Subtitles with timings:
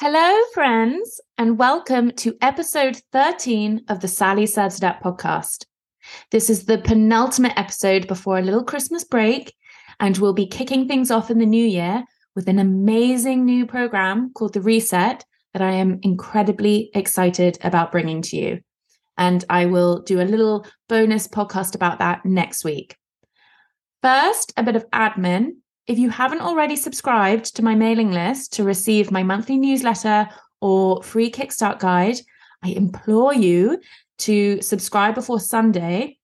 [0.00, 5.66] Hello, friends, and welcome to episode 13 of the Sally That podcast.
[6.32, 9.54] This is the penultimate episode before a little Christmas break,
[10.00, 12.02] and we'll be kicking things off in the new year
[12.34, 18.20] with an amazing new program called The Reset that I am incredibly excited about bringing
[18.22, 18.60] to you.
[19.16, 22.96] And I will do a little bonus podcast about that next week.
[24.02, 28.64] First, a bit of admin if you haven't already subscribed to my mailing list to
[28.64, 30.28] receive my monthly newsletter
[30.60, 32.16] or free Kickstart guide,
[32.62, 33.80] I implore you
[34.18, 36.18] to subscribe before Sunday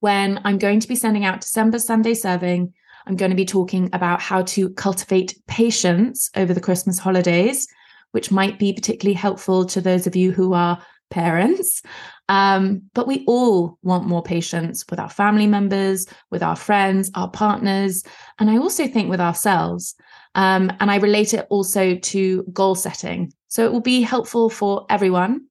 [0.00, 2.72] when I'm going to be sending out December Sunday serving.
[3.06, 7.68] I'm going to be talking about how to cultivate patience over the Christmas holidays,
[8.12, 11.82] which might be particularly helpful to those of you who are parents.
[12.28, 17.30] Um, but we all want more patience with our family members, with our friends, our
[17.30, 18.04] partners,
[18.38, 19.94] and I also think with ourselves.
[20.34, 23.32] Um, and I relate it also to goal setting.
[23.48, 25.46] So it will be helpful for everyone,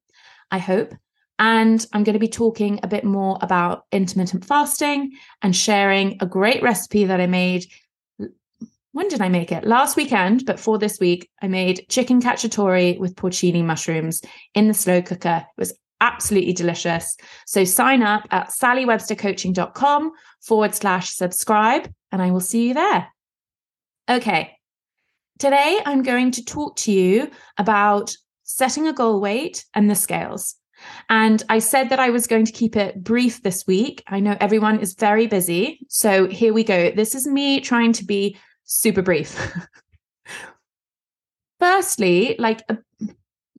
[0.50, 0.94] I hope.
[1.40, 5.12] And I'm going to be talking a bit more about intermittent fasting
[5.42, 7.66] and sharing a great recipe that I made.
[8.92, 9.64] When did I make it?
[9.64, 14.22] Last weekend, but for this week, I made chicken cacciatore with porcini mushrooms
[14.54, 15.46] in the slow cooker.
[15.46, 17.16] It was absolutely delicious.
[17.46, 23.08] So sign up at sallywebstercoaching.com forward slash subscribe, and I will see you there.
[24.08, 24.56] Okay.
[25.38, 30.56] Today, I'm going to talk to you about setting a goal weight and the scales.
[31.08, 34.02] And I said that I was going to keep it brief this week.
[34.06, 35.80] I know everyone is very busy.
[35.88, 36.90] So here we go.
[36.90, 39.38] This is me trying to be super brief.
[41.60, 42.76] Firstly, like uh,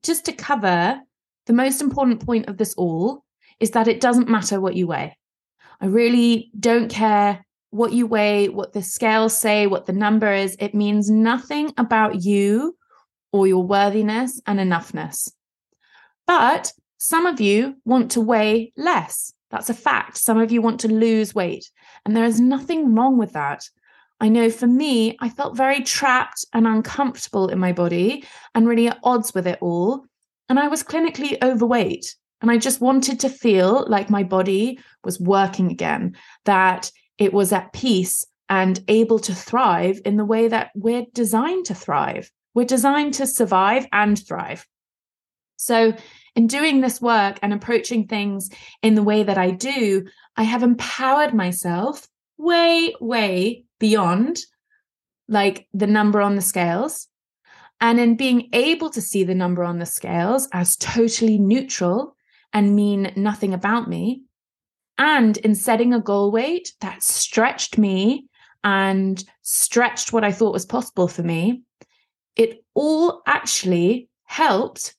[0.03, 1.01] just to cover
[1.49, 3.23] the most important point of this all
[3.59, 5.17] is that it doesn't matter what you weigh.
[5.81, 10.55] I really don't care what you weigh, what the scales say, what the number is.
[10.59, 12.77] It means nothing about you
[13.31, 15.31] or your worthiness and enoughness.
[16.27, 19.33] But some of you want to weigh less.
[19.49, 20.19] That's a fact.
[20.19, 21.71] Some of you want to lose weight.
[22.05, 23.67] And there is nothing wrong with that.
[24.19, 28.89] I know for me, I felt very trapped and uncomfortable in my body and really
[28.89, 30.05] at odds with it all.
[30.49, 32.15] And I was clinically overweight.
[32.41, 36.15] And I just wanted to feel like my body was working again,
[36.45, 41.65] that it was at peace and able to thrive in the way that we're designed
[41.65, 42.31] to thrive.
[42.55, 44.65] We're designed to survive and thrive.
[45.57, 45.93] So,
[46.35, 48.49] in doing this work and approaching things
[48.81, 50.05] in the way that I do,
[50.37, 54.39] I have empowered myself way, way beyond
[55.27, 57.08] like the number on the scales
[57.81, 62.15] and in being able to see the number on the scales as totally neutral
[62.53, 64.23] and mean nothing about me,
[64.97, 68.27] and in setting a goal weight that stretched me
[68.63, 71.63] and stretched what I thought was possible for me,
[72.35, 74.95] it all actually helped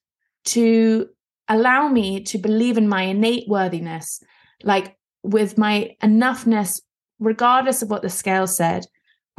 [0.46, 1.08] to
[1.48, 4.22] allow me to believe in my innate worthiness,
[4.62, 6.80] like with my enoughness,
[7.18, 8.86] regardless of what the scale said,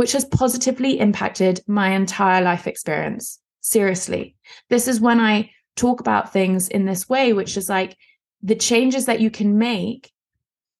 [0.01, 3.39] which has positively impacted my entire life experience.
[3.59, 4.35] Seriously.
[4.67, 7.95] This is when I talk about things in this way, which is like
[8.41, 10.11] the changes that you can make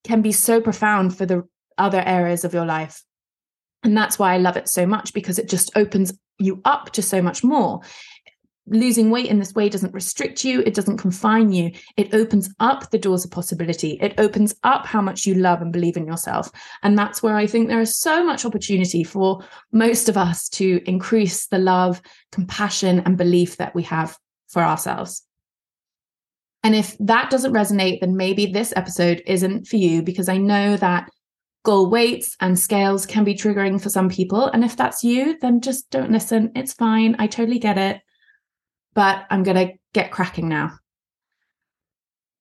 [0.02, 1.46] can be so profound for the
[1.78, 3.00] other areas of your life.
[3.84, 7.00] And that's why I love it so much because it just opens you up to
[7.00, 7.80] so much more
[8.66, 11.72] losing weight in this way doesn't restrict you, it doesn't confine you.
[11.96, 13.98] It opens up the doors of possibility.
[14.00, 16.50] It opens up how much you love and believe in yourself.
[16.82, 20.80] And that's where I think there is so much opportunity for most of us to
[20.86, 24.16] increase the love, compassion, and belief that we have
[24.48, 25.22] for ourselves.
[26.62, 30.76] And if that doesn't resonate, then maybe this episode isn't for you because I know
[30.76, 31.10] that
[31.64, 34.46] goal weights and scales can be triggering for some people.
[34.46, 36.52] And if that's you, then just don't listen.
[36.54, 37.16] It's fine.
[37.18, 38.00] I totally get it
[38.94, 40.78] but I'm going to get cracking now.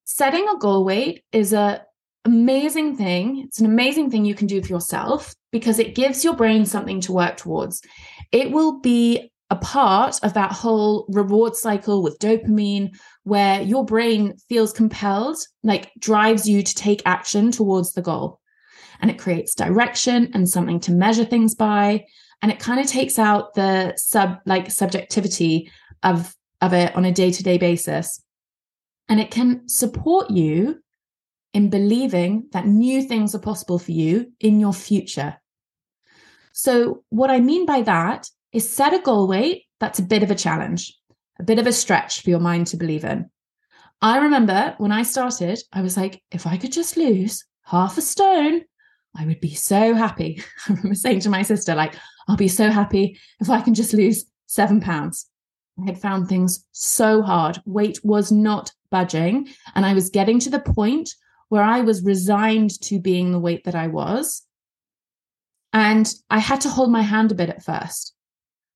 [0.03, 1.85] Setting a goal weight is a
[2.25, 3.43] amazing thing.
[3.47, 7.01] It's an amazing thing you can do for yourself because it gives your brain something
[7.01, 7.81] to work towards.
[8.31, 14.33] It will be a part of that whole reward cycle with dopamine where your brain
[14.47, 18.39] feels compelled, like drives you to take action towards the goal.
[19.01, 22.05] And it creates direction and something to measure things by.
[22.41, 25.69] And it kind of takes out the sub like subjectivity
[26.03, 28.21] of of it on a day to day basis.
[29.09, 30.81] And it can support you
[31.53, 35.37] in believing that new things are possible for you in your future.
[36.53, 40.31] So, what I mean by that is set a goal weight that's a bit of
[40.31, 40.97] a challenge,
[41.39, 43.29] a bit of a stretch for your mind to believe in.
[44.01, 48.01] I remember when I started, I was like, if I could just lose half a
[48.01, 48.61] stone,
[49.15, 50.43] I would be so happy.
[50.67, 51.95] I remember saying to my sister, like,
[52.27, 55.27] I'll be so happy if I can just lose seven pounds.
[55.79, 57.61] I had found things so hard.
[57.65, 59.49] Weight was not budging.
[59.75, 61.09] And I was getting to the point
[61.49, 64.43] where I was resigned to being the weight that I was.
[65.73, 68.13] And I had to hold my hand a bit at first.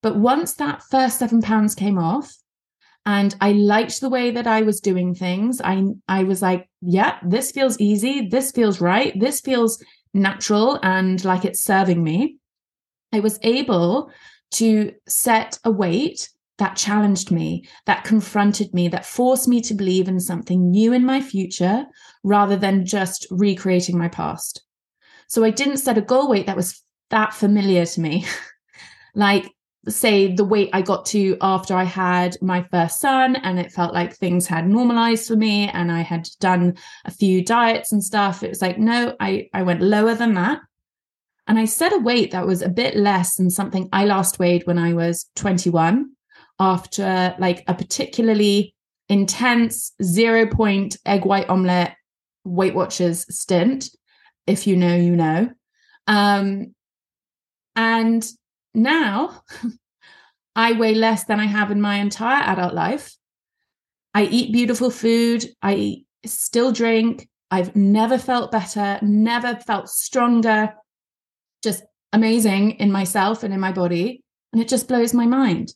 [0.02, 2.36] But once that first seven pounds came off,
[3.06, 7.18] and I liked the way that I was doing things, I I was like, yeah,
[7.24, 9.84] this feels easy, this feels right, this feels
[10.14, 12.38] natural and like it's serving me.
[13.14, 14.10] I was able
[14.54, 20.08] to set a weight that challenged me, that confronted me, that forced me to believe
[20.08, 21.86] in something new in my future
[22.24, 24.64] rather than just recreating my past.
[25.28, 28.26] So I didn't set a goal weight that was that familiar to me.
[29.16, 29.52] like,
[29.88, 33.94] say, the weight I got to after I had my first son, and it felt
[33.94, 38.44] like things had normalized for me, and I had done a few diets and stuff.
[38.44, 40.62] It was like, no, I, I went lower than that.
[41.48, 44.66] And I set a weight that was a bit less than something I last weighed
[44.66, 46.15] when I was 21
[46.60, 48.74] after like a particularly
[49.10, 51.96] intense zero point egg white omelette
[52.44, 53.90] Weight Watchers stint.
[54.48, 55.50] If you know, you know.
[56.08, 56.76] Um,
[57.76, 58.26] and
[58.74, 59.44] now
[60.56, 63.16] I weigh less than I have in my entire adult life.
[64.14, 65.46] I eat beautiful food.
[65.62, 67.28] I still drink.
[67.52, 70.74] I've never felt better, never felt stronger,
[71.64, 74.24] just amazing in myself and in my body.
[74.54, 75.74] And it just blows my mind.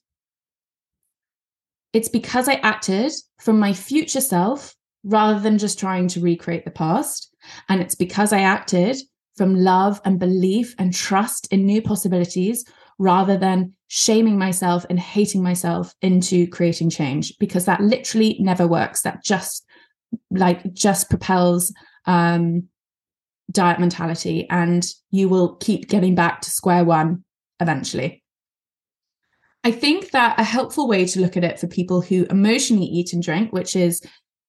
[1.93, 6.71] It's because I acted from my future self rather than just trying to recreate the
[6.71, 7.33] past.
[7.67, 8.97] And it's because I acted
[9.35, 12.65] from love and belief and trust in new possibilities
[12.99, 17.33] rather than shaming myself and hating myself into creating change.
[17.39, 19.01] Because that literally never works.
[19.01, 19.65] That just
[20.31, 21.73] like just propels
[22.05, 22.67] um
[23.51, 24.47] diet mentality.
[24.49, 27.23] And you will keep getting back to square one
[27.59, 28.23] eventually
[29.63, 33.13] I think that a helpful way to look at it for people who emotionally eat
[33.13, 34.01] and drink, which is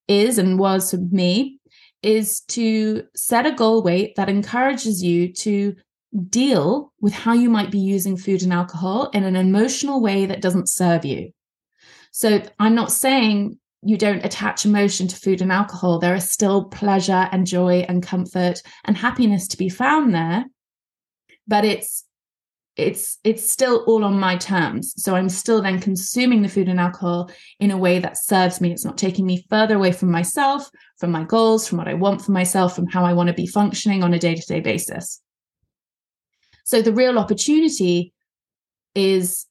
[0.07, 1.59] is and was for me,
[2.01, 5.75] is to set a goal weight that encourages you to
[6.29, 10.41] deal with how you might be using food and alcohol in an emotional way that
[10.41, 11.31] doesn't serve you.
[12.11, 15.99] So I'm not saying you don't attach emotion to food and alcohol.
[15.99, 20.45] There is still pleasure and joy and comfort and happiness to be found there.
[21.47, 22.05] But it's
[22.81, 24.93] it's it's still all on my terms.
[25.01, 28.71] So i'm still then consuming the food and alcohol in a way that serves me.
[28.71, 32.21] It's not taking me further away from myself from my goals from what i want
[32.21, 35.21] for myself from how i want to be functioning on a day-to-day basis.
[36.63, 38.13] So the real opportunity
[38.93, 39.47] is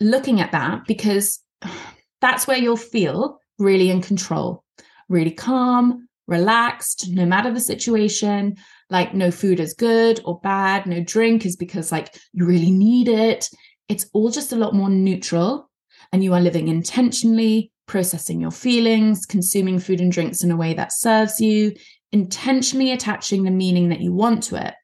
[0.00, 1.40] looking at that because
[2.20, 4.64] that's where you'll feel really in control
[5.08, 8.56] really calm relaxed no matter the situation
[8.90, 13.08] like no food is good or bad, no drink is because like you really need
[13.08, 13.48] it.
[13.88, 15.70] It's all just a lot more neutral
[16.12, 20.74] and you are living intentionally, processing your feelings, consuming food and drinks in a way
[20.74, 21.74] that serves you,
[22.10, 24.74] intentionally attaching the meaning that you want to it.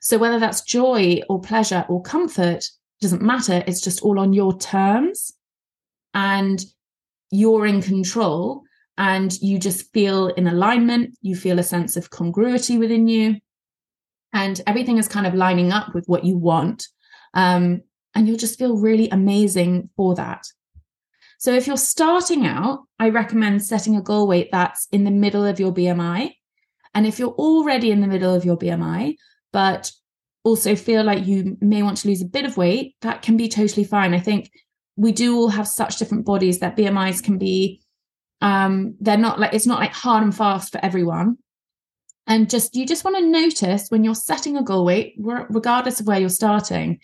[0.00, 2.64] So whether that's joy or pleasure or comfort
[3.00, 5.32] doesn't matter, it's just all on your terms
[6.12, 6.62] and
[7.30, 8.62] you're in control
[8.96, 13.36] and you just feel in alignment, you feel a sense of congruity within you
[14.34, 16.88] and everything is kind of lining up with what you want.
[17.32, 17.82] Um,
[18.14, 20.44] and you'll just feel really amazing for that.
[21.38, 25.44] So if you're starting out, I recommend setting a goal weight that's in the middle
[25.44, 26.32] of your BMI.
[26.94, 29.16] And if you're already in the middle of your BMI,
[29.52, 29.90] but
[30.42, 33.48] also feel like you may want to lose a bit of weight, that can be
[33.48, 34.14] totally fine.
[34.14, 34.50] I think
[34.96, 37.82] we do all have such different bodies that BMIs can be
[38.44, 41.38] um they're not like it's not like hard and fast for everyone.
[42.26, 46.06] And just you just want to notice when you're setting a goal weight regardless of
[46.06, 47.00] where you're starting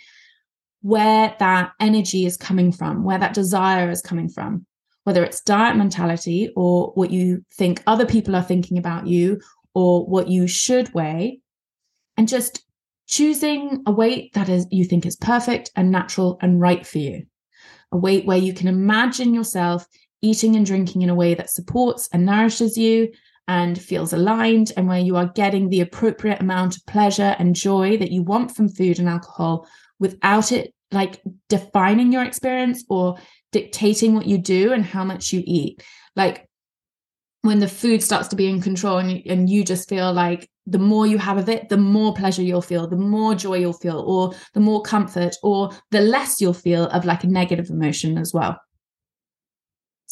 [0.83, 4.67] where that energy is coming from where that desire is coming from.
[5.05, 9.41] Whether it's diet mentality or what you think other people are thinking about you
[9.75, 11.41] or what you should weigh.
[12.17, 12.63] And just
[13.07, 17.25] choosing a weight that is you think is perfect and natural and right for you.
[17.93, 19.87] A weight where you can imagine yourself
[20.23, 23.11] eating and drinking in a way that supports and nourishes you
[23.49, 27.97] and feels aligned and where you are getting the appropriate amount of pleasure and joy
[27.97, 29.67] that you want from food and alcohol
[29.99, 33.17] without it like defining your experience or
[33.53, 35.83] dictating what you do and how much you eat.
[36.17, 36.49] Like
[37.43, 40.49] when the food starts to be in control and you, and you just feel like
[40.67, 43.73] the more you have of it the more pleasure you'll feel the more joy you'll
[43.73, 48.19] feel or the more comfort or the less you'll feel of like a negative emotion
[48.19, 48.61] as well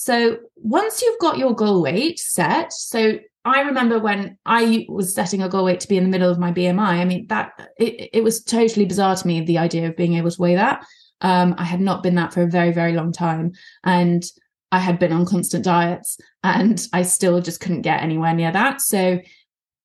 [0.01, 5.43] so once you've got your goal weight set, so I remember when I was setting
[5.43, 6.79] a goal weight to be in the middle of my BMI.
[6.79, 10.31] I mean, that it, it was totally bizarre to me the idea of being able
[10.31, 10.87] to weigh that.
[11.21, 13.51] Um, I had not been that for a very, very long time.
[13.83, 14.23] And
[14.71, 18.81] I had been on constant diets and I still just couldn't get anywhere near that.
[18.81, 19.19] So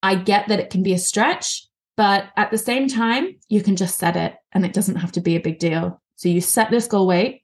[0.04, 1.66] I get that it can be a stretch,
[1.98, 5.22] but at the same time, you can just set it and it doesn't have to
[5.22, 6.04] be a big deal.
[6.18, 7.40] So you set this goal weight.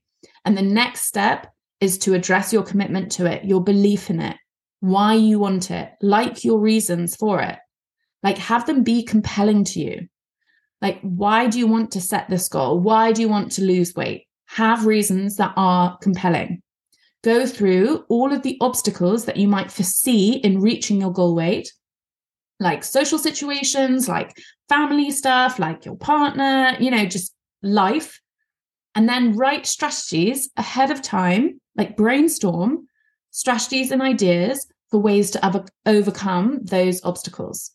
[0.45, 1.47] And the next step
[1.81, 4.37] is to address your commitment to it, your belief in it,
[4.79, 7.57] why you want it, like your reasons for it.
[8.23, 10.07] Like have them be compelling to you.
[10.81, 12.79] Like, why do you want to set this goal?
[12.79, 14.27] Why do you want to lose weight?
[14.47, 16.61] Have reasons that are compelling.
[17.23, 21.71] Go through all of the obstacles that you might foresee in reaching your goal weight,
[22.59, 24.37] like social situations, like
[24.69, 28.21] family stuff, like your partner, you know, just life.
[28.95, 32.87] And then write strategies ahead of time, like brainstorm
[33.31, 37.71] strategies and ideas for ways to overcome those obstacles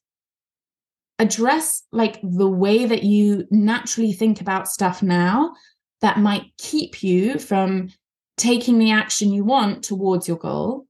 [1.18, 5.54] address like the way that you naturally think about stuff now
[6.00, 7.88] that might keep you from
[8.37, 10.87] taking the action you want towards your goal.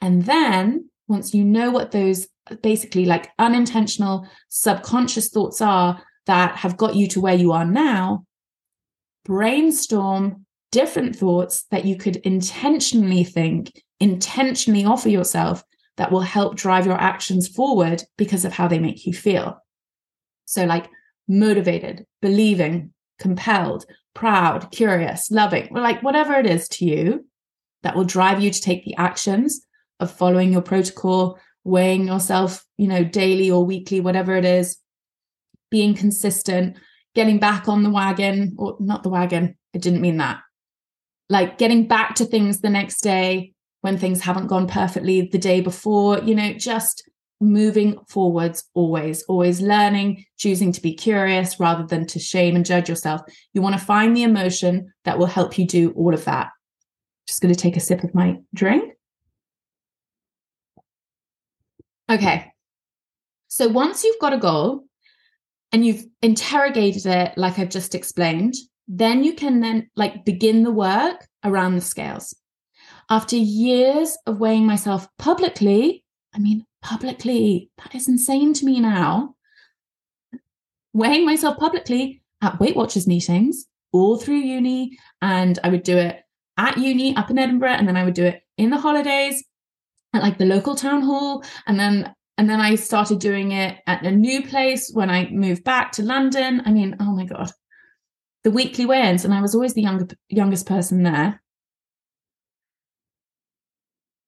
[0.00, 2.26] And then once you know what those
[2.60, 8.24] basically like unintentional subconscious thoughts are that have got you to where you are now,
[9.24, 15.62] brainstorm different thoughts that you could intentionally think, intentionally offer yourself
[15.96, 19.58] that will help drive your actions forward because of how they make you feel.
[20.46, 20.88] So, like
[21.28, 27.26] motivated, believing, compelled, proud, curious, loving, like whatever it is to you
[27.82, 29.64] that will drive you to take the actions
[30.00, 34.78] of following your protocol, weighing yourself, you know, daily or weekly, whatever it is,
[35.70, 36.76] being consistent,
[37.14, 40.40] getting back on the wagon, or not the wagon, I didn't mean that.
[41.32, 45.62] Like getting back to things the next day, when things haven't gone perfectly the day
[45.62, 47.08] before, you know, just
[47.40, 52.86] moving forwards always, always learning, choosing to be curious rather than to shame and judge
[52.86, 53.22] yourself.
[53.54, 56.50] You want to find the emotion that will help you do all of that.
[57.26, 58.92] Just going to take a sip of my drink.
[62.10, 62.52] Okay.
[63.48, 64.84] So once you've got a goal
[65.72, 68.54] and you've interrogated it, like I've just explained,
[68.94, 72.36] then you can then like begin the work around the scales.
[73.08, 79.34] After years of weighing myself publicly, I mean, publicly, that is insane to me now.
[80.92, 84.98] Weighing myself publicly at Weight Watchers meetings all through uni.
[85.22, 86.20] And I would do it
[86.58, 87.76] at uni up in Edinburgh.
[87.78, 89.42] And then I would do it in the holidays
[90.12, 91.44] at like the local town hall.
[91.66, 95.64] And then and then I started doing it at a new place when I moved
[95.64, 96.62] back to London.
[96.66, 97.50] I mean, oh my God.
[98.44, 101.40] The weekly weigh-ins, and I was always the younger, youngest person there.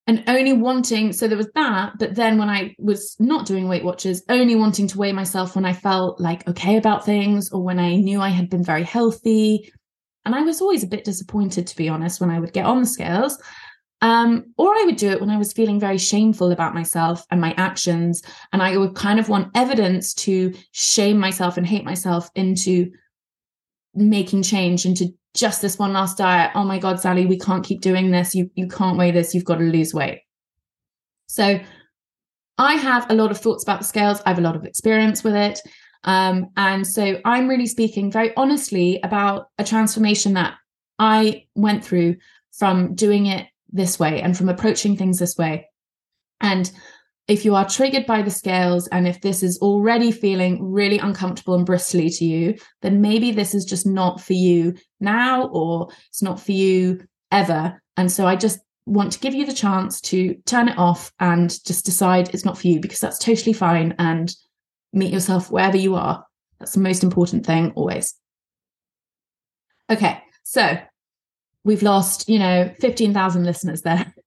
[0.06, 3.85] And only wanting so there was that but then when i was not doing weight
[3.85, 7.78] watchers only wanting to weigh myself when i felt like okay about things or when
[7.78, 9.73] i knew i had been very healthy.
[10.26, 12.80] And i was always a bit disappointed to be honest when i would get on
[12.80, 13.38] the scales.
[14.02, 17.40] Um, or i would do it when i was feeling very shameful about myself and
[17.40, 18.23] my actions.
[18.52, 22.92] And i would kind of want evidence to shame myself and hate myself into
[23.95, 26.53] making change into just this one last diet.
[26.55, 28.35] Oh my God, Sally, we can't keep doing this.
[28.35, 29.35] You you can't weigh this.
[29.35, 30.21] You've got to lose weight.
[31.27, 31.61] So
[32.59, 34.21] I have a lot of thoughts about the scales.
[34.25, 35.61] I have a lot of experience with it.
[36.05, 40.55] Um, and so I'm really speaking very honestly about a transformation that
[40.99, 42.17] I went through
[42.53, 45.69] from doing it this way and from approaching things this way.
[46.41, 46.71] And
[47.26, 51.54] if you are triggered by the scales and if this is already feeling really uncomfortable
[51.54, 56.23] and bristly to you, then maybe this is just not for you now or it's
[56.23, 57.00] not for you
[57.33, 57.81] ever.
[57.97, 61.49] And so I just want to give you the chance to turn it off and
[61.64, 64.35] just decide it's not for you because that's totally fine and
[64.93, 66.25] meet yourself wherever you are.
[66.59, 68.14] That's the most important thing always.
[69.90, 70.78] Okay, so
[71.64, 74.14] we've lost, you know, 15,000 listeners there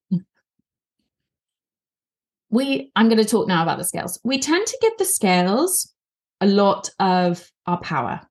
[2.49, 4.19] we i'm going to talk now about the scales.
[4.23, 5.93] We tend to give the scales
[6.41, 8.21] a lot of our power.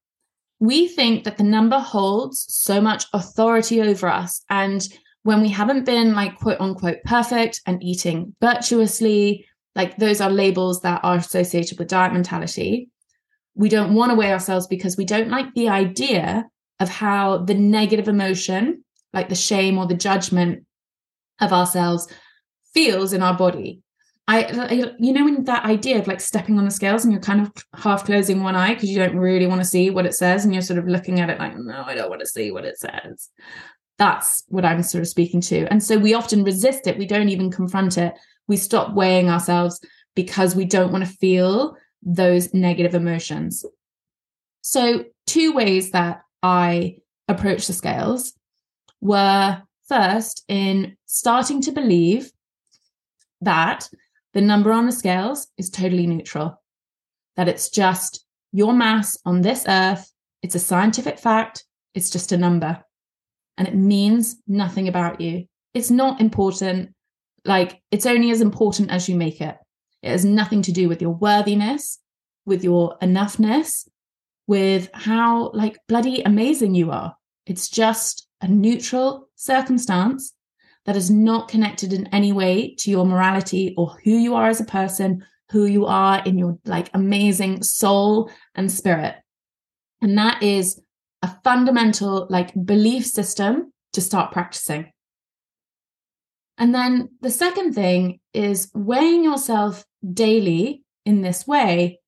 [0.59, 4.87] We think that the number holds so much authority over us and
[5.27, 9.45] when we haven't been like quote unquote perfect and eating virtuously
[9.75, 12.89] like those are labels that are associated with diet mentality
[13.57, 16.47] we don't want to weigh ourselves because we don't like the idea
[16.79, 20.65] of how the negative emotion like the shame or the judgment
[21.41, 22.07] of ourselves
[22.73, 23.83] feels in our body
[24.29, 27.41] I, you know, when that idea of like stepping on the scales and you're kind
[27.41, 30.45] of half closing one eye because you don't really want to see what it says,
[30.45, 32.65] and you're sort of looking at it like, no, I don't want to see what
[32.65, 33.31] it says.
[33.99, 35.67] That's what I'm sort of speaking to.
[35.71, 36.99] And so we often resist it.
[36.99, 38.15] We don't even confront it.
[38.49, 39.81] We stop weighing ourselves
[40.17, 43.65] because we don't want to feel those negative emotions.
[44.63, 46.97] So, two ways that I
[47.29, 48.33] approach the scales
[49.01, 52.33] were first in starting to believe
[53.41, 53.89] that
[54.37, 56.63] the number on the scales is totally neutral,
[57.37, 60.13] that it's just your mass on this earth.
[60.43, 61.65] It's a scientific fact.
[61.95, 62.85] It's just a number
[63.57, 65.47] and it means nothing about you.
[65.73, 66.95] It's not important.
[67.47, 69.57] Like, it's only as important as you make it.
[70.03, 71.99] It has nothing to do with your worthiness,
[72.45, 73.89] with your enoughness,
[74.47, 77.17] with how, like, bloody amazing you are.
[77.47, 80.35] It's just a neutral circumstance
[80.87, 84.61] that is not connected in any way to your morality or who you are as
[84.61, 89.17] a person, who you are in your like amazing soul and spirit.
[90.01, 90.81] And that is
[91.23, 94.93] a fundamental like belief system to start practicing.
[96.59, 102.01] And then the second thing is weighing yourself daily in this way,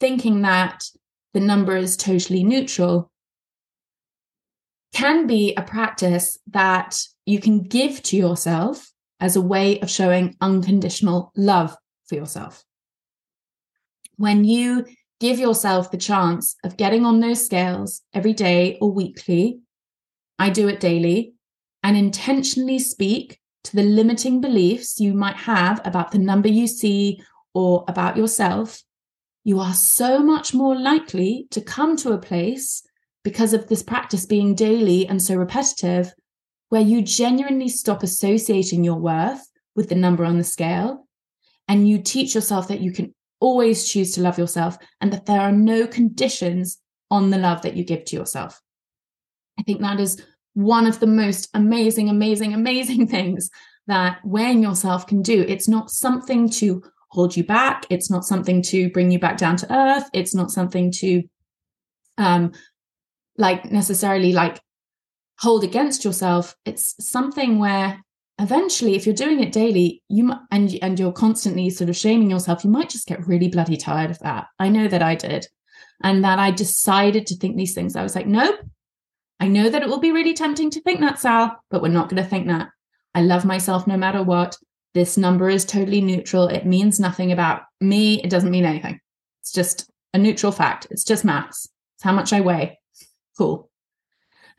[0.00, 0.84] thinking that
[1.32, 3.10] the number is totally neutral,
[4.92, 10.36] can be a practice that you can give to yourself as a way of showing
[10.40, 11.76] unconditional love
[12.06, 12.64] for yourself.
[14.16, 14.86] When you
[15.20, 19.60] give yourself the chance of getting on those scales every day or weekly,
[20.38, 21.34] I do it daily,
[21.82, 27.22] and intentionally speak to the limiting beliefs you might have about the number you see
[27.54, 28.82] or about yourself,
[29.44, 32.82] you are so much more likely to come to a place
[33.22, 36.12] because of this practice being daily and so repetitive
[36.72, 41.06] where you genuinely stop associating your worth with the number on the scale
[41.68, 45.38] and you teach yourself that you can always choose to love yourself and that there
[45.38, 46.78] are no conditions
[47.10, 48.58] on the love that you give to yourself.
[49.60, 50.24] I think that is
[50.54, 53.50] one of the most amazing, amazing, amazing things
[53.86, 55.44] that weighing yourself can do.
[55.46, 57.84] It's not something to hold you back.
[57.90, 60.08] It's not something to bring you back down to earth.
[60.14, 61.22] It's not something to
[62.16, 62.52] um
[63.36, 64.58] like necessarily like
[65.42, 68.00] hold against yourself it's something where
[68.38, 72.64] eventually if you're doing it daily you and and you're constantly sort of shaming yourself
[72.64, 74.46] you might just get really bloody tired of that.
[74.58, 75.46] I know that i did.
[76.02, 77.96] And that i decided to think these things.
[77.96, 78.60] I was like nope.
[79.40, 82.08] I know that it will be really tempting to think that sal but we're not
[82.08, 82.68] going to think that.
[83.14, 84.56] I love myself no matter what.
[84.94, 86.46] This number is totally neutral.
[86.46, 88.22] It means nothing about me.
[88.22, 89.00] It doesn't mean anything.
[89.40, 90.86] It's just a neutral fact.
[90.90, 91.68] It's just maths.
[91.96, 92.78] It's how much i weigh.
[93.36, 93.71] Cool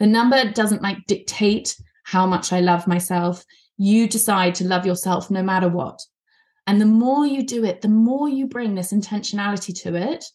[0.04, 3.46] the number doesn't like dictate how much I love myself.
[3.78, 6.02] You decide to love yourself no matter what.
[6.68, 10.26] And the more you do it, the more you bring this intentionality to it,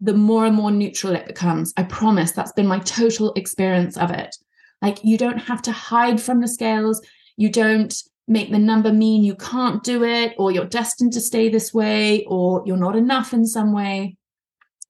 [0.00, 1.72] the more and more neutral it becomes.
[1.76, 4.34] I promise that's been my total experience of it.
[4.82, 7.00] Like you don't have to hide from the scales.
[7.36, 7.94] You don't
[8.26, 12.24] make the number mean you can't do it or you're destined to stay this way
[12.24, 14.16] or you're not enough in some way.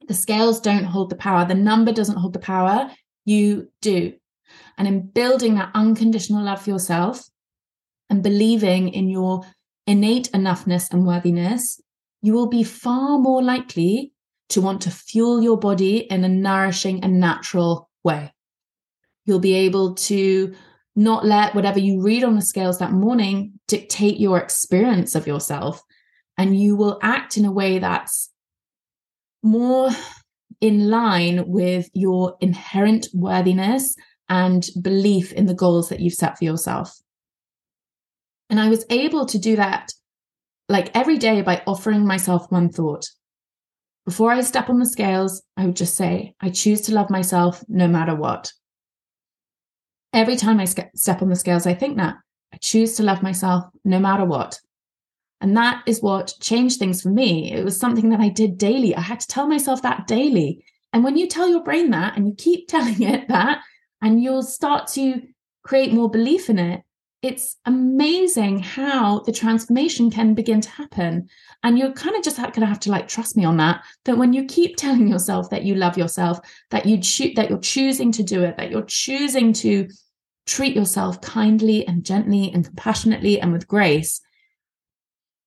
[0.09, 1.45] The scales don't hold the power.
[1.45, 2.91] The number doesn't hold the power
[3.25, 4.15] you do.
[4.79, 7.29] And in building that unconditional love for yourself
[8.11, 9.43] and believing in your
[9.87, 11.81] innate enoughness and worthiness,
[12.21, 14.13] you will be far more likely
[14.51, 18.33] to want to fuel your body in a nourishing and natural way.
[19.25, 20.55] You'll be able to
[20.95, 25.83] not let whatever you read on the scales that morning dictate your experience of yourself.
[26.37, 28.31] And you will act in a way that's
[29.43, 29.91] more
[30.61, 33.97] in line with your inherent worthiness
[34.33, 36.99] and belief in the goals that you've set for yourself.
[38.49, 39.93] And I was able to do that
[40.71, 43.07] like every day by offering myself one thought.
[44.07, 47.63] Before I step on the scales, I would just say, I choose to love myself
[47.69, 48.51] no matter what.
[50.15, 52.17] Every time I step on the scales, I think that
[52.55, 54.59] I choose to love myself no matter what.
[55.43, 57.53] And that is what changed things for me.
[57.53, 58.97] It was something that I did daily.
[58.97, 60.65] I had to tell myself that daily.
[60.95, 63.61] And when you tell your brain that and you keep telling it that,
[64.03, 65.23] and you'll start to
[65.63, 66.83] create more belief in it,
[67.23, 71.29] it's amazing how the transformation can begin to happen.
[71.63, 73.85] And you're kind of just going to have to like trust me on that.
[74.05, 77.61] That when you keep telling yourself that you love yourself, that you cho- that you're
[77.61, 79.89] choosing to do it, that you're choosing to
[80.47, 84.21] treat yourself kindly and gently and compassionately and with grace,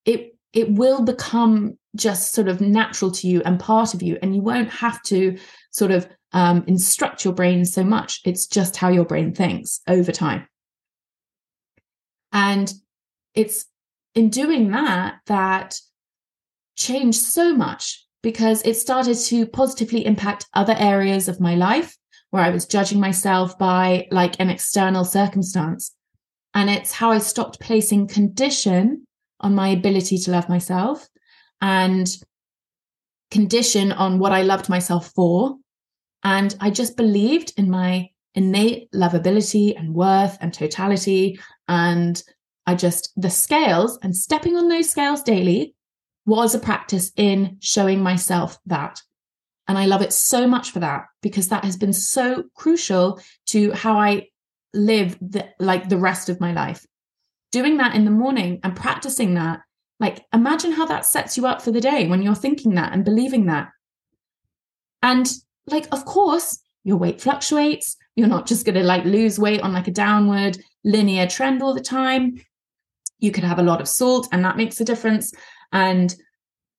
[0.06, 4.34] it it will become just sort of natural to you and part of you and
[4.34, 5.36] you won't have to
[5.70, 10.12] sort of um, instruct your brain so much it's just how your brain thinks over
[10.12, 10.46] time
[12.32, 12.72] and
[13.34, 13.66] it's
[14.14, 15.80] in doing that that
[16.76, 21.96] changed so much because it started to positively impact other areas of my life
[22.30, 25.94] where I was judging myself by like an external circumstance.
[26.54, 29.06] And it's how I stopped placing condition
[29.40, 31.06] on my ability to love myself
[31.60, 32.08] and
[33.30, 35.56] condition on what I loved myself for.
[36.24, 41.40] And I just believed in my innate lovability and worth and totality.
[41.68, 42.22] And
[42.66, 45.74] I just, the scales and stepping on those scales daily
[46.26, 49.00] was a practice in showing myself that.
[49.68, 53.72] And I love it so much for that because that has been so crucial to
[53.72, 54.28] how I
[54.74, 56.86] live the, like the rest of my life.
[57.52, 59.60] Doing that in the morning and practicing that,
[59.98, 63.04] like imagine how that sets you up for the day when you're thinking that and
[63.04, 63.70] believing that.
[65.02, 65.26] And
[65.66, 67.96] like, of course, your weight fluctuates.
[68.14, 71.74] You're not just going to like lose weight on like a downward linear trend all
[71.74, 72.40] the time.
[73.18, 75.32] You could have a lot of salt and that makes a difference.
[75.72, 76.14] And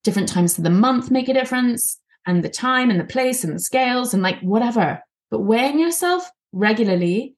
[0.04, 3.54] different times of the month make a difference and the time and the place and
[3.54, 5.00] the scales and like whatever.
[5.30, 7.34] But weighing yourself regularly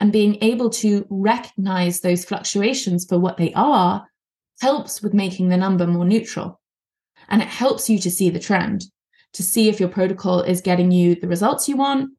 [0.00, 4.06] and being able to recognize those fluctuations for what they are
[4.60, 6.60] helps with making the number more neutral.
[7.28, 8.84] And it helps you to see the trend,
[9.34, 12.10] to see if your protocol is getting you the results you want,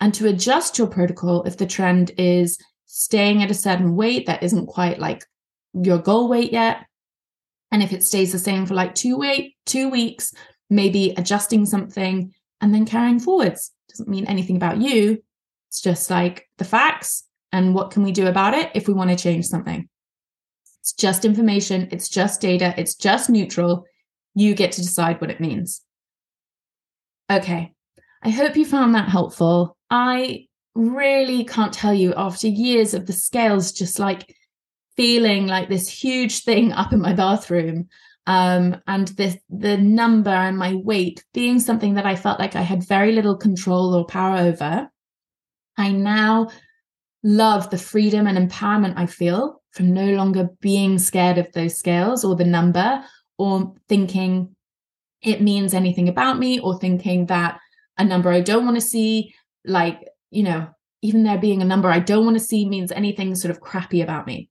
[0.00, 4.42] and to adjust your protocol if the trend is staying at a certain weight that
[4.42, 5.24] isn't quite like
[5.72, 6.86] your goal weight yet.
[7.70, 10.32] And if it stays the same for like two weight, two weeks,
[10.68, 13.72] maybe adjusting something and then carrying forwards.
[13.88, 15.22] Doesn't mean anything about you.
[15.68, 19.10] It's just like the facts and what can we do about it if we want
[19.10, 19.88] to change something.
[20.80, 23.84] It's just information, it's just data, it's just neutral.
[24.34, 25.82] You get to decide what it means.
[27.30, 27.72] Okay,
[28.22, 29.76] I hope you found that helpful.
[29.88, 34.34] I really can't tell you after years of the scales just like
[34.96, 37.88] feeling like this huge thing up in my bathroom
[38.26, 42.62] um, and this the number and my weight being something that I felt like I
[42.62, 44.88] had very little control or power over,
[45.76, 46.48] I now
[47.22, 52.24] love the freedom and empowerment I feel from no longer being scared of those scales
[52.24, 53.04] or the number
[53.38, 54.54] or thinking
[55.22, 57.58] it means anything about me or thinking that
[57.98, 60.68] a number I don't want to see, like, you know,
[61.02, 64.02] even there being a number I don't want to see means anything sort of crappy
[64.02, 64.48] about me.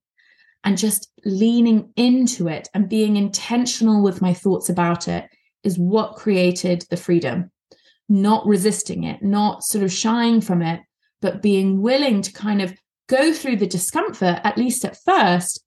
[0.64, 5.26] And just leaning into it and being intentional with my thoughts about it
[5.64, 7.52] is what created the freedom.
[8.10, 10.82] Not resisting it not sort of shying from it
[11.22, 12.74] but being willing to kind of
[13.08, 15.64] go through the discomfort at least at first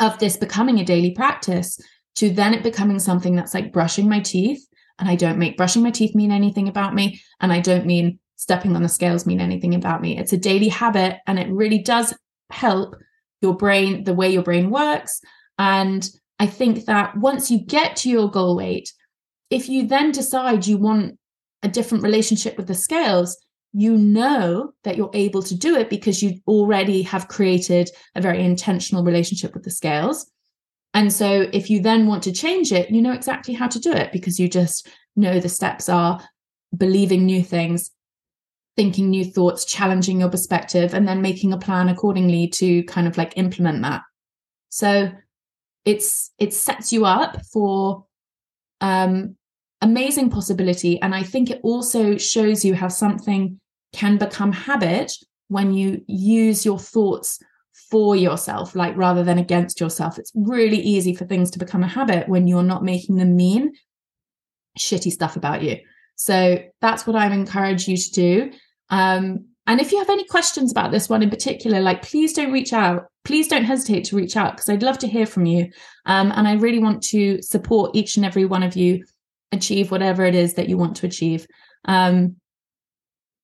[0.00, 1.78] of this becoming a daily practice
[2.16, 4.66] to then it becoming something that's like brushing my teeth
[4.98, 8.18] and i don't make brushing my teeth mean anything about me and i don't mean
[8.36, 11.78] stepping on the scales mean anything about me it's a daily habit and it really
[11.78, 12.14] does
[12.50, 12.96] help
[13.42, 15.20] your brain, the way your brain works.
[15.58, 18.90] And I think that once you get to your goal weight,
[19.50, 21.18] if you then decide you want
[21.62, 23.36] a different relationship with the scales,
[23.72, 28.42] you know that you're able to do it because you already have created a very
[28.42, 30.30] intentional relationship with the scales.
[30.94, 33.92] And so if you then want to change it, you know exactly how to do
[33.92, 36.20] it because you just know the steps are
[36.76, 37.90] believing new things,
[38.76, 43.16] thinking new thoughts, challenging your perspective, and then making a plan accordingly to kind of
[43.16, 44.02] like implement that.
[44.68, 45.10] So
[45.84, 48.04] it's it sets you up for
[48.80, 49.36] um
[49.80, 51.00] amazing possibility.
[51.02, 53.58] And I think it also shows you how something
[53.92, 55.12] can become habit
[55.48, 57.38] when you use your thoughts
[57.90, 60.18] for yourself, like rather than against yourself.
[60.18, 63.72] It's really easy for things to become a habit when you're not making them mean
[64.78, 65.78] shitty stuff about you.
[66.16, 68.52] So that's what I encourage you to do.
[68.90, 72.52] Um, and if you have any questions about this one in particular, like please don't
[72.52, 73.06] reach out.
[73.24, 75.70] Please don't hesitate to reach out because I'd love to hear from you.
[76.06, 79.04] Um, and I really want to support each and every one of you
[79.52, 81.46] achieve whatever it is that you want to achieve.
[81.84, 82.36] Um,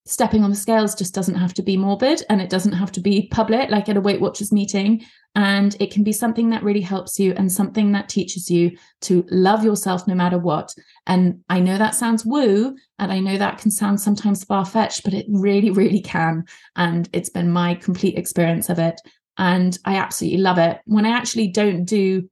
[0.09, 3.01] stepping on the scales just doesn't have to be morbid and it doesn't have to
[3.01, 5.05] be public, like at a Weight Watchers meeting.
[5.35, 9.27] And it can be something that really helps you and something that teaches you to
[9.31, 10.75] love yourself no matter what.
[11.07, 15.05] And I know that sounds woo, and I know that can sound sometimes far fetched,
[15.05, 16.45] but it really, really can.
[16.75, 19.01] And it's been my complete experience of it.
[19.37, 20.81] And I absolutely love it.
[20.87, 22.29] When I actually don't do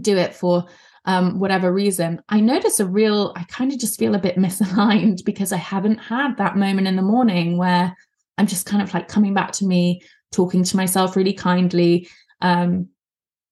[0.00, 0.64] do it for
[1.08, 5.24] um, whatever reason, I notice a real, I kind of just feel a bit misaligned
[5.24, 7.96] because I haven't had that moment in the morning where
[8.36, 12.08] I'm just kind of like coming back to me, talking to myself really kindly.
[12.42, 12.90] Um,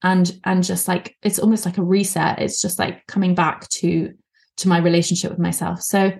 [0.02, 2.40] and and just like it's almost like a reset.
[2.40, 4.12] It's just like coming back to
[4.58, 5.80] to my relationship with myself.
[5.82, 6.12] So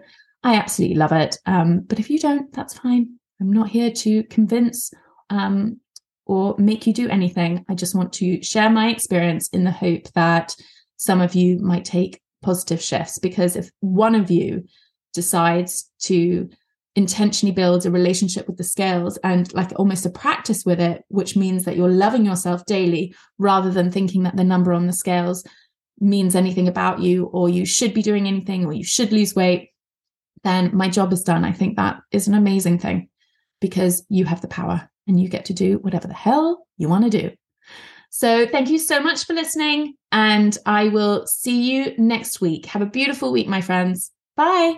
[0.42, 1.36] i absolutely love it.
[1.44, 3.18] Um but if you don't that's fine.
[3.40, 4.90] I'm not here to convince
[5.28, 5.80] um
[6.24, 7.66] or make you do anything.
[7.68, 10.56] I just want to share my experience in the hope that
[10.96, 14.64] some of you might take positive shifts because if one of you
[15.14, 16.48] decides to
[16.94, 21.36] intentionally build a relationship with the scales and like almost a practice with it which
[21.36, 25.44] means that you're loving yourself daily rather than thinking that the number on the scales
[26.00, 29.70] means anything about you or you should be doing anything or you should lose weight
[30.42, 33.08] then my job is done i think that is an amazing thing
[33.60, 37.04] because you have the power and you get to do whatever the hell you want
[37.04, 37.30] to do.
[38.10, 42.64] So, thank you so much for listening, and I will see you next week.
[42.66, 44.10] Have a beautiful week, my friends.
[44.34, 44.76] Bye.